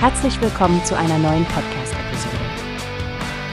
Herzlich 0.00 0.40
willkommen 0.40 0.84
zu 0.84 0.96
einer 0.96 1.18
neuen 1.18 1.44
Podcast-Episode. 1.46 2.36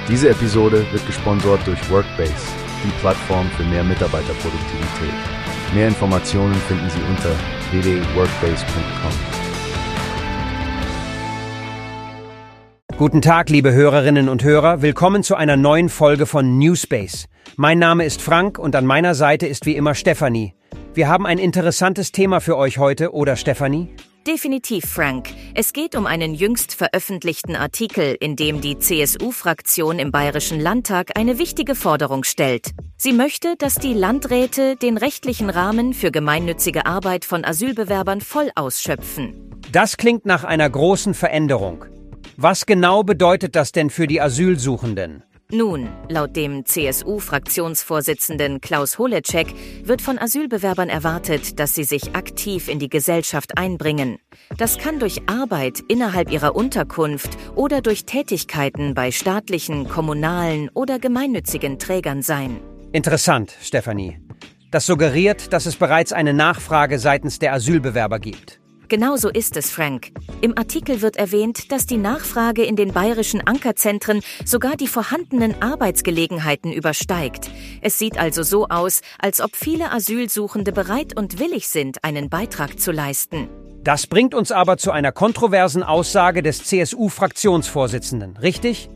Diese 0.08 0.29
Episode 0.29 0.86
wird 0.92 1.04
gesponsert 1.08 1.65
durch 1.65 1.90
Workbase, 1.90 2.36
die 2.83 2.92
Plattform 2.99 3.49
für 3.58 3.63
mehr 3.63 3.83
Mitarbeiterproduktivität. 3.83 5.16
Mehr 5.73 5.88
Informationen 5.88 6.54
finden 6.54 6.87
Sie 6.92 7.01
unter 7.10 7.31
www.workbase.com. 7.72 9.12
Guten 12.96 13.23
Tag, 13.23 13.50
liebe 13.50 13.73
Hörerinnen 13.73 14.29
und 14.29 14.44
Hörer. 14.44 14.83
Willkommen 14.83 15.23
zu 15.23 15.33
einer 15.33 15.58
neuen 15.58 15.90
Folge 15.90 16.27
von 16.27 16.59
Newspace. 16.59 17.26
Mein 17.55 17.80
Name 17.80 18.05
ist 18.05 18.22
Frank 18.22 18.59
und 18.59 18.76
an 18.76 18.86
meiner 18.86 19.16
Seite 19.16 19.48
ist 19.48 19.66
wie 19.66 19.76
immer 19.76 19.96
Stefanie. 19.96 20.54
Wir 20.94 21.08
haben 21.08 21.26
ein 21.26 21.40
interessantes 21.40 22.12
Thema 22.12 22.40
für 22.40 22.55
euch 22.55 22.77
heute, 22.77 23.16
oder 23.16 23.36
Stefanie? 23.36 23.96
Definitiv, 24.28 24.86
Frank. 24.86 25.30
Es 25.54 25.72
geht 25.72 25.96
um 25.96 26.08
einen 26.08 26.34
jüngst 26.34 26.74
veröffentlichten 26.74 27.56
Artikel, 27.56 28.18
in 28.20 28.36
dem 28.36 28.60
die 28.60 28.80
CSU-Fraktion 28.80 30.00
im 30.00 30.12
Bayerischen 30.12 30.60
Landtag 30.60 31.12
eine 31.16 31.38
wichtige 31.38 31.76
Forderung 31.76 32.24
stellt. 32.24 32.72
Sie 32.98 33.14
möchte, 33.14 33.56
dass 33.56 33.76
die 33.76 33.94
Landräte 33.94 34.78
den 34.78 34.98
rechtlichen 34.98 35.52
Rahmen 35.52 35.94
für 35.94 36.10
gemeinnützige 36.10 36.88
Arbeit 36.88 37.24
von 37.24 37.46
Asylbewerbern 37.46 38.20
voll 38.20 38.50
ausschöpfen. 38.56 39.62
Das 39.72 39.96
klingt 39.96 40.26
nach 40.26 40.44
einer 40.44 40.72
großen 40.72 41.14
Veränderung. 41.14 41.86
Was 42.36 42.66
genau 42.66 43.04
bedeutet 43.04 43.56
das 43.56 43.73
denn 43.73 43.92
für 43.92 44.08
die 44.08 44.22
Asylsuchenden? 44.22 45.22
Nun, 45.52 45.90
laut 46.09 46.35
dem 46.35 46.66
CSU-Fraktionsvorsitzenden 46.66 48.62
Klaus 48.62 48.98
Holecek 48.98 49.53
wird 49.84 50.02
von 50.02 50.17
Asylbewerbern 50.17 50.90
erwartet, 50.90 51.59
dass 51.59 51.76
sie 51.76 51.84
sich 51.84 52.16
aktiv 52.16 52.67
in 52.67 52.80
die 52.80 52.90
Gesellschaft 52.90 53.55
einbringen. 53.55 54.17
Das 54.58 54.80
kann 54.80 55.00
durch 55.00 55.30
Arbeit 55.30 55.81
innerhalb 55.88 56.31
ihrer 56.31 56.55
Unterkunft 56.55 57.38
oder 57.53 57.81
durch 57.81 58.05
Tätigkeiten 58.05 58.95
bei 58.95 59.11
staatlichen, 59.11 59.88
kommunalen 59.88 60.70
oder 60.73 60.97
gemeinnützigen 60.97 61.77
Trägern 61.77 62.23
sein. 62.23 62.59
Interessant, 62.92 63.55
Stefanie. 63.61 64.17
Das 64.72 64.88
suggeriert, 64.88 65.53
dass 65.53 65.67
es 65.67 65.75
bereits 65.75 66.11
eine 66.11 66.33
Nachfrage 66.33 66.98
seitens 66.98 67.38
der 67.38 67.53
Asylbewerber 67.53 68.17
gibt. 68.17 68.59
Genau 68.88 69.16
so 69.16 69.30
ist 69.30 69.58
es, 69.58 69.72
Frank. 69.72 70.11
Im 70.41 70.58
Artikel 70.58 71.02
wird 71.02 71.17
erwähnt, 71.17 71.72
dass 71.72 71.86
die 71.86 71.97
Nachfrage 71.97 72.64
in 72.64 72.75
den 72.75 72.94
bayerischen 72.94 73.45
Ankerzentren 73.45 74.22
sogar 74.45 74.75
die 74.75 74.88
vorhandenen 74.88 75.61
Arbeitsgelegenheiten 75.61 76.72
übersteigt. 76.72 77.50
Es 77.81 77.97
sieht 77.97 78.17
also 78.17 78.44
so 78.44 78.67
aus, 78.67 79.02
als 79.17 79.42
ob 79.42 79.55
viele 79.55 79.92
Asylsuchende 79.92 80.72
bereit 80.72 81.17
und 81.17 81.39
willig 81.39 81.67
sind, 81.67 82.03
einen 82.03 82.30
Beitrag 82.30 82.80
zu 82.80 82.92
leisten. 82.92 83.50
Das 83.83 84.08
bringt 84.08 84.33
uns 84.33 84.52
aber 84.52 84.77
zu 84.77 84.92
einer 84.92 85.11
kontroversen 85.11 85.83
Aussage 85.83 86.42
des 86.42 86.64
CSU-Fraktionsvorsitzenden, 86.64 88.38
richtig? 88.38 88.89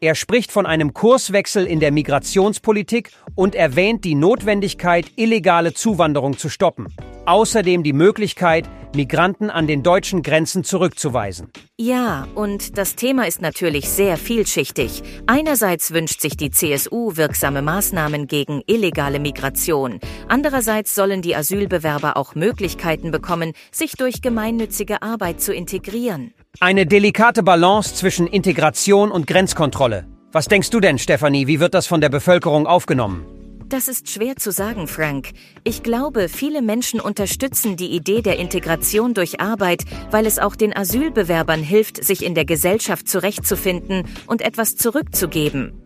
Er 0.00 0.14
spricht 0.14 0.52
von 0.52 0.66
einem 0.66 0.92
Kurswechsel 0.92 1.66
in 1.66 1.80
der 1.80 1.90
Migrationspolitik 1.90 3.10
und 3.34 3.54
erwähnt 3.54 4.04
die 4.04 4.14
Notwendigkeit, 4.14 5.06
illegale 5.16 5.72
Zuwanderung 5.72 6.36
zu 6.36 6.48
stoppen. 6.48 6.88
Außerdem 7.26 7.82
die 7.82 7.92
Möglichkeit, 7.92 8.68
Migranten 8.96 9.50
an 9.50 9.66
den 9.66 9.82
deutschen 9.82 10.22
Grenzen 10.22 10.64
zurückzuweisen. 10.64 11.48
Ja, 11.78 12.26
und 12.34 12.76
das 12.78 12.96
Thema 12.96 13.26
ist 13.26 13.40
natürlich 13.40 13.88
sehr 13.88 14.16
vielschichtig. 14.16 15.02
Einerseits 15.26 15.92
wünscht 15.92 16.20
sich 16.20 16.36
die 16.36 16.50
CSU 16.50 17.16
wirksame 17.16 17.62
Maßnahmen 17.62 18.26
gegen 18.26 18.62
illegale 18.66 19.20
Migration. 19.20 20.00
Andererseits 20.28 20.94
sollen 20.94 21.22
die 21.22 21.36
Asylbewerber 21.36 22.16
auch 22.16 22.34
Möglichkeiten 22.34 23.10
bekommen, 23.10 23.52
sich 23.70 23.92
durch 23.92 24.22
gemeinnützige 24.22 25.02
Arbeit 25.02 25.40
zu 25.40 25.54
integrieren. 25.54 26.32
Eine 26.58 26.86
delikate 26.86 27.42
Balance 27.42 27.94
zwischen 27.94 28.26
Integration 28.26 29.12
und 29.12 29.26
Grenzkontrolle. 29.26 30.06
Was 30.32 30.48
denkst 30.48 30.70
du 30.70 30.80
denn, 30.80 30.98
Stefanie? 30.98 31.46
Wie 31.46 31.60
wird 31.60 31.74
das 31.74 31.86
von 31.86 32.00
der 32.00 32.08
Bevölkerung 32.08 32.66
aufgenommen? 32.66 33.35
Das 33.68 33.88
ist 33.88 34.08
schwer 34.08 34.36
zu 34.36 34.52
sagen, 34.52 34.86
Frank. 34.86 35.32
Ich 35.64 35.82
glaube, 35.82 36.28
viele 36.28 36.62
Menschen 36.62 37.00
unterstützen 37.00 37.76
die 37.76 37.90
Idee 37.90 38.22
der 38.22 38.38
Integration 38.38 39.12
durch 39.12 39.40
Arbeit, 39.40 39.82
weil 40.12 40.24
es 40.24 40.38
auch 40.38 40.54
den 40.54 40.76
Asylbewerbern 40.76 41.64
hilft, 41.64 42.04
sich 42.04 42.24
in 42.24 42.36
der 42.36 42.44
Gesellschaft 42.44 43.08
zurechtzufinden 43.08 44.04
und 44.28 44.40
etwas 44.40 44.76
zurückzugeben. 44.76 45.82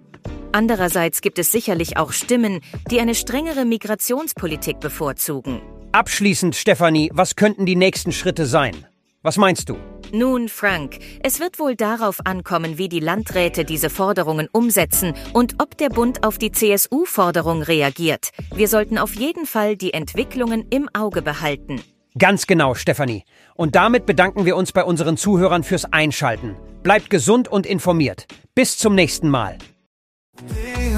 Andererseits 0.52 1.22
gibt 1.22 1.38
es 1.38 1.52
sicherlich 1.52 1.96
auch 1.96 2.12
Stimmen, 2.12 2.60
die 2.90 3.00
eine 3.00 3.14
strengere 3.14 3.64
Migrationspolitik 3.64 4.78
bevorzugen. 4.80 5.62
Abschließend, 5.92 6.56
Stefanie, 6.56 7.10
was 7.14 7.34
könnten 7.34 7.64
die 7.64 7.76
nächsten 7.76 8.12
Schritte 8.12 8.44
sein? 8.44 8.86
Was 9.22 9.36
meinst 9.36 9.68
du? 9.68 9.76
Nun, 10.12 10.48
Frank, 10.48 10.98
es 11.22 11.40
wird 11.40 11.58
wohl 11.58 11.76
darauf 11.76 12.24
ankommen, 12.24 12.78
wie 12.78 12.88
die 12.88 13.00
Landräte 13.00 13.66
diese 13.66 13.90
Forderungen 13.90 14.48
umsetzen 14.50 15.12
und 15.34 15.56
ob 15.62 15.76
der 15.76 15.90
Bund 15.90 16.24
auf 16.24 16.38
die 16.38 16.52
CSU-Forderung 16.52 17.60
reagiert. 17.62 18.30
Wir 18.54 18.66
sollten 18.66 18.96
auf 18.96 19.14
jeden 19.14 19.44
Fall 19.44 19.76
die 19.76 19.92
Entwicklungen 19.92 20.66
im 20.70 20.88
Auge 20.94 21.20
behalten. 21.20 21.82
Ganz 22.18 22.46
genau, 22.46 22.74
Stefanie. 22.74 23.24
Und 23.54 23.76
damit 23.76 24.06
bedanken 24.06 24.46
wir 24.46 24.56
uns 24.56 24.72
bei 24.72 24.84
unseren 24.84 25.18
Zuhörern 25.18 25.64
fürs 25.64 25.84
Einschalten. 25.92 26.56
Bleibt 26.82 27.10
gesund 27.10 27.46
und 27.46 27.66
informiert. 27.66 28.26
Bis 28.54 28.78
zum 28.78 28.94
nächsten 28.94 29.28
Mal. 29.28 29.58